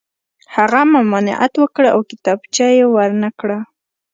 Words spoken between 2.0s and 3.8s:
کتابچه یې ور نه کړه